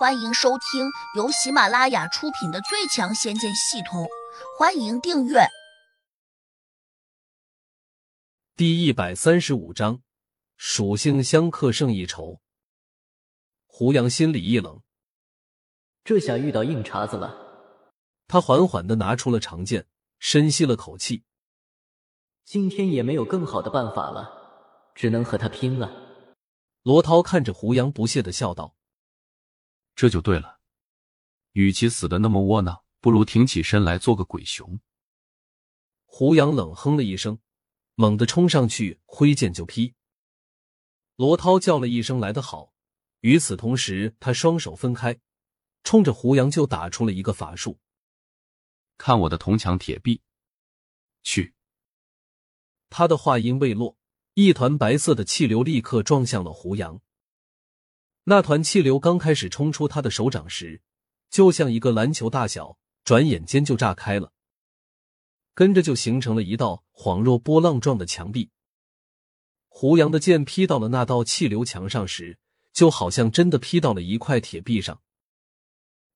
[0.00, 4.04] 欢迎收听由喜马拉雅出品的《最强仙剑系统》，
[4.58, 5.40] 欢迎订阅。
[8.56, 10.00] 第一百三十五章，
[10.56, 12.40] 属性相克胜一筹。
[13.66, 14.80] 胡杨心里一冷，
[16.02, 17.36] 这下遇到硬茬子了。
[18.26, 19.86] 他缓缓的拿出了长剑，
[20.18, 21.24] 深吸了口气。
[22.46, 24.30] 今天也没有更好的办法了，
[24.94, 25.92] 只能和他拼了。
[26.84, 28.74] 罗涛看着胡杨，不屑的笑道。
[30.00, 30.58] 这就对了，
[31.52, 34.80] 与其死的那么窝囊，不如挺起身来做个鬼雄。
[36.06, 37.38] 胡杨冷哼了一声，
[37.96, 39.94] 猛地冲上去，挥剑就劈。
[41.16, 42.72] 罗涛叫了一声“来得好”，
[43.20, 45.20] 与此同时，他双手分开，
[45.84, 47.78] 冲着胡杨就打出了一个法术。
[48.96, 50.22] 看我的铜墙铁壁！
[51.22, 51.52] 去！
[52.88, 53.98] 他的话音未落，
[54.32, 57.02] 一团白色的气流立刻撞向了胡杨。
[58.30, 60.82] 那团气流刚开始冲出他的手掌时，
[61.30, 64.30] 就像一个篮球大小，转眼间就炸开了，
[65.52, 68.50] 跟着就形成了一道恍若波浪状的墙壁。
[69.66, 72.38] 胡杨的剑劈到了那道气流墙上时，
[72.72, 75.02] 就好像真的劈到了一块铁壁上。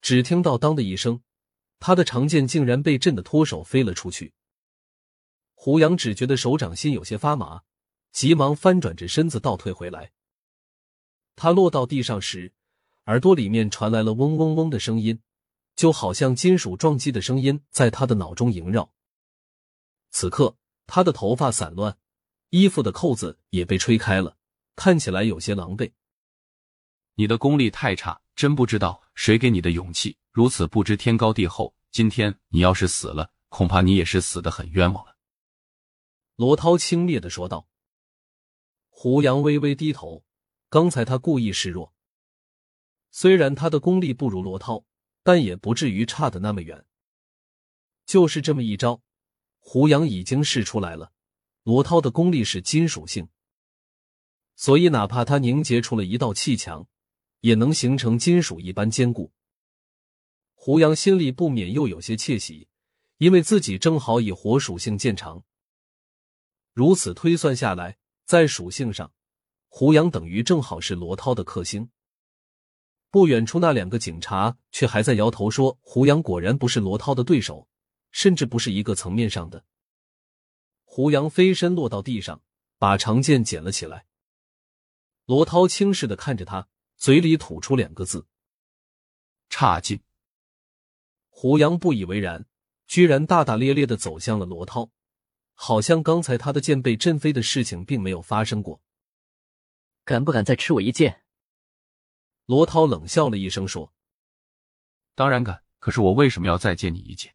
[0.00, 1.22] 只听到“当”的一声，
[1.80, 4.32] 他的长剑竟然被震得脱手飞了出去。
[5.54, 7.62] 胡杨只觉得手掌心有些发麻，
[8.12, 10.12] 急忙翻转着身子倒退回来。
[11.36, 12.52] 他落到地上时，
[13.04, 15.20] 耳朵里面传来了嗡嗡嗡的声音，
[15.76, 18.90] 就好像金属撞击的声音在他的脑中萦绕。
[20.10, 21.96] 此刻，他的头发散乱，
[22.48, 24.36] 衣服的扣子也被吹开了，
[24.74, 25.92] 看起来有些狼狈。
[27.14, 31.74] 你的功力太差，真不知道谁给你的勇气，如此不知天高地厚。
[31.90, 35.16] 今天你要是死了，恐怕你也是死的很冤枉了。”
[36.36, 37.68] 罗涛轻蔑的说道。
[38.90, 40.25] 胡杨微微低头。
[40.68, 41.92] 刚才他故意示弱，
[43.10, 44.84] 虽然他的功力不如罗涛，
[45.22, 46.84] 但也不至于差的那么远。
[48.04, 49.02] 就是这么一招，
[49.58, 51.12] 胡杨已经试出来了。
[51.62, 53.28] 罗涛的功力是金属性，
[54.54, 56.86] 所以哪怕他凝结出了一道气墙，
[57.40, 59.32] 也能形成金属一般坚固。
[60.54, 62.68] 胡杨心里不免又有些窃喜，
[63.18, 65.44] 因为自己正好以火属性见长。
[66.72, 69.12] 如此推算下来，在属性上。
[69.78, 71.90] 胡杨等于正好是罗涛的克星。
[73.10, 77.68] 不远处那两个警察却还在摇头说：“胡杨果然不是罗涛的对手，
[78.10, 79.66] 甚至不是一个层面上的。”
[80.82, 82.40] 胡杨飞身落到地上，
[82.78, 84.06] 把长剑捡了起来。
[85.26, 88.26] 罗涛轻视的看着他，嘴里吐出两个字
[89.50, 90.00] ：“差劲。”
[91.28, 92.46] 胡杨不以为然，
[92.86, 94.90] 居然大大咧咧的走向了罗涛，
[95.52, 98.80] 好像刚才他的剑被震飞的事情并没有发生过。
[100.06, 101.24] 敢不敢再吃我一剑？
[102.44, 103.92] 罗涛冷笑了一声说
[105.16, 107.34] ：“当然敢，可是我为什么要再借你一剑？”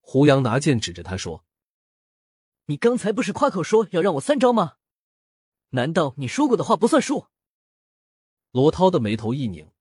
[0.00, 1.46] 胡杨拿剑指着他说
[2.66, 4.76] ：“你刚才不是夸口说要让我三招吗？
[5.70, 7.28] 难道你说过的话不算数？”
[8.52, 9.72] 罗涛的眉头一拧：“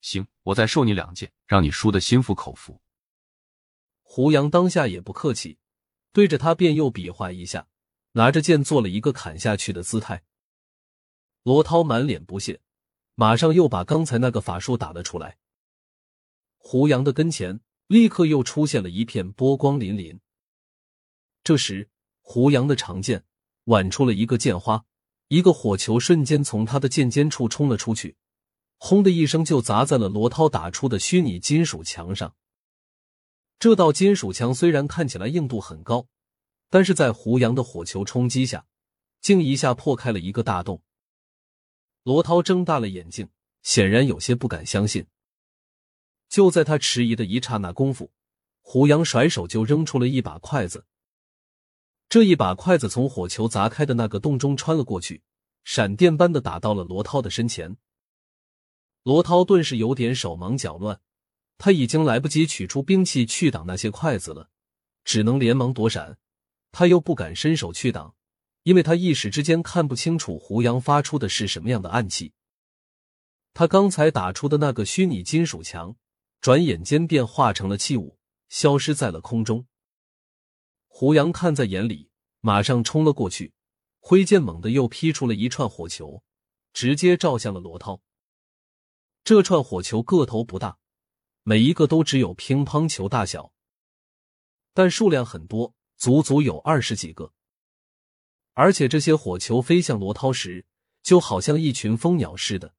[0.00, 2.80] 行，我再授你两剑，让你输的心服口服。”
[4.02, 5.58] 胡杨当下也不客气，
[6.12, 7.66] 对着他便又比划一下，
[8.12, 10.22] 拿着剑做了一个砍下去的姿态。
[11.44, 12.62] 罗涛满脸不屑，
[13.14, 15.36] 马上又把刚才那个法术打了出来。
[16.56, 20.20] 胡杨的跟前立刻又出现了一片波光粼粼。
[21.42, 21.90] 这时，
[22.22, 23.24] 胡杨的长剑
[23.64, 24.86] 挽出了一个剑花，
[25.28, 28.16] 一个火球瞬间从他的剑尖处冲了出去，
[28.78, 32.34] 轰的一声就砸在了罗涛打出的虚拟金属墙上。
[33.58, 36.06] 这道金属墙虽然看起来硬度很高，
[36.70, 38.64] 但是在胡杨的火球冲击下，
[39.20, 40.82] 竟一下破开了一个大洞。
[42.04, 43.30] 罗涛睁大了眼睛，
[43.62, 45.06] 显然有些不敢相信。
[46.28, 48.12] 就在他迟疑的一刹那功夫，
[48.60, 50.84] 胡杨甩手就扔出了一把筷子。
[52.10, 55.22] 这一把筷子从火球砸开的那个洞中穿了过去，
[55.64, 57.78] 闪电般的打到了罗涛的身前。
[59.02, 61.00] 罗涛顿时有点手忙脚乱，
[61.56, 64.50] 他已经来不及取出兵器去挡那些筷子了，
[65.04, 66.18] 只能连忙躲闪。
[66.70, 68.14] 他又不敢伸手去挡。
[68.64, 72.32] 因为他一时之间看不清楚胡杨发出的是什么样的暗器，
[73.52, 75.96] 他刚才打出的那个虚拟金属墙，
[76.40, 78.18] 转眼间便化成了器物，
[78.48, 79.66] 消失在了空中。
[80.88, 82.08] 胡杨看在眼里，
[82.40, 83.52] 马上冲了过去，
[84.00, 86.22] 挥剑猛地又劈出了一串火球，
[86.72, 88.00] 直接照向了罗涛。
[89.24, 90.78] 这串火球个头不大，
[91.42, 93.52] 每一个都只有乒乓球大小，
[94.72, 97.32] 但数量很多，足足有二十几个。
[98.54, 100.64] 而且这些火球飞向罗涛时，
[101.02, 102.74] 就好像一群蜂鸟似的，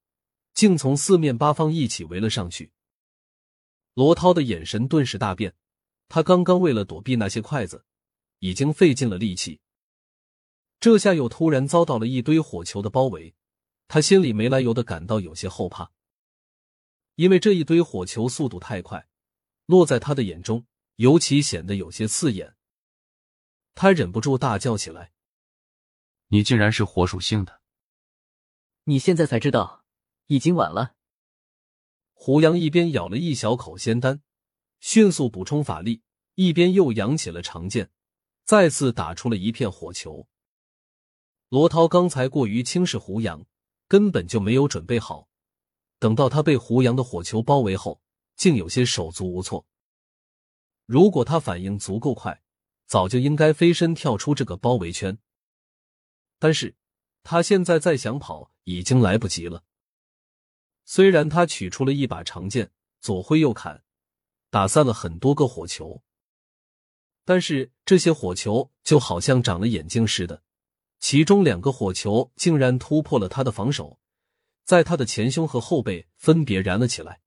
[0.53, 2.71] 竟从四面八方一起围了上去。
[3.93, 5.53] 罗涛的眼神顿时大变，
[6.07, 7.85] 他刚刚为了躲避那些筷子，
[8.39, 9.59] 已经费尽了力气，
[10.79, 13.35] 这下又突然遭到了一堆火球的包围，
[13.87, 15.91] 他心里没来由的感到有些后怕，
[17.15, 19.07] 因为这一堆火球速度太快，
[19.65, 22.55] 落在他的眼中尤其显得有些刺眼。
[23.73, 25.11] 他忍不住大叫起来
[26.35, 27.61] ：“你竟然是火属性的！
[28.83, 29.85] 你现在才知道，
[30.25, 30.93] 已经晚了。”
[32.11, 34.21] 胡杨一边咬了一小口仙丹，
[34.81, 36.01] 迅速补充法力，
[36.33, 37.89] 一边又扬起了长剑，
[38.43, 40.27] 再次打出了一片火球。
[41.47, 43.45] 罗涛刚才过于轻视胡杨，
[43.87, 45.29] 根本就没有准备好。
[45.99, 48.01] 等到他被胡杨的火球包围后，
[48.35, 49.65] 竟有些手足无措。
[50.85, 52.43] 如果他反应足够快，
[52.87, 55.17] 早就应该飞身跳出这个包围圈。
[56.37, 56.75] 但是，
[57.23, 59.63] 他现在再想跑，已经来不及了。
[60.83, 63.83] 虽然他取出了一把长剑，左挥右砍，
[64.49, 66.03] 打散了很多个火球，
[67.23, 70.43] 但是这些火球就好像长了眼睛似的，
[70.99, 73.99] 其中两个火球竟然突破了他的防守，
[74.63, 77.21] 在他的前胸和后背分别燃了起来。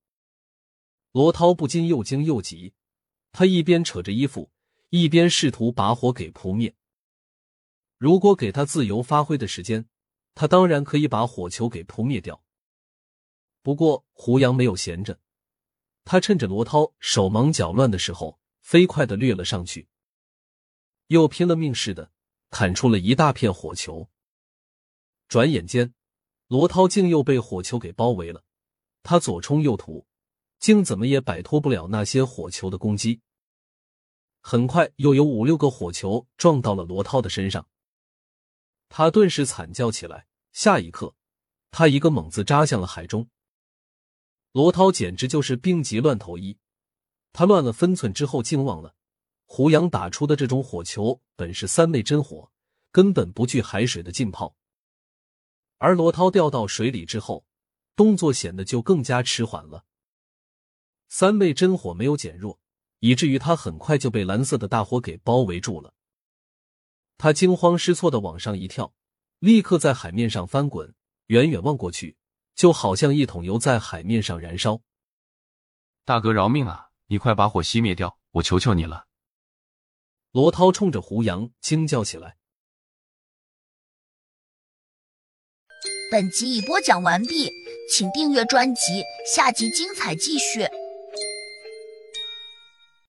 [1.11, 2.75] 罗涛不禁又惊又急，
[3.33, 4.53] 他一边扯着衣服，
[4.91, 6.77] 一边试图把火给扑灭。
[7.99, 9.89] 如果给他自由发挥的时间，
[10.35, 12.43] 他当然可以把火球给扑灭掉。
[13.61, 15.19] 不过胡杨没有闲着，
[16.05, 19.89] 他趁着罗涛手忙脚乱的时候，飞快的掠了上去，
[21.09, 22.13] 又拼了命似的
[22.51, 24.09] 砍出了一大片火球。
[25.27, 25.93] 转眼间，
[26.47, 28.45] 罗涛竟又被火球给包围了，
[29.03, 30.07] 他左冲右突，
[30.61, 33.21] 竟怎么也摆脱不了那些火球的攻击。
[34.41, 37.67] 很快，又有五六个火球撞到了罗涛的身上，
[38.89, 40.27] 他顿时惨叫起来。
[40.53, 41.15] 下一刻，
[41.71, 43.29] 他一个猛子扎向了海中。
[44.53, 46.59] 罗涛简直就是病急乱投医，
[47.33, 48.95] 他乱了分寸之后，竟忘了
[49.45, 52.51] 胡杨打出的这种火球本是三昧真火，
[52.91, 54.57] 根本不惧海水的浸泡。
[55.77, 57.45] 而罗涛掉到水里之后，
[57.95, 59.85] 动作显得就更加迟缓了。
[61.09, 62.59] 三昧真火没有减弱，
[62.99, 65.95] 以至于他很快就被蓝色的大火给包围住了。
[67.19, 68.95] 他惊慌失措的往上一跳，
[69.41, 70.95] 立刻在海面上翻滚，
[71.27, 72.17] 远远望过去。
[72.55, 74.81] 就好像一桶油在海面上燃烧。
[76.05, 76.91] 大哥饶命啊！
[77.07, 79.07] 你快把火熄灭掉，我求求你了！
[80.33, 82.37] 罗涛冲着胡杨惊叫起来。
[86.11, 87.49] 本集已播讲完毕，
[87.95, 90.67] 请订阅专辑，下集精彩继续。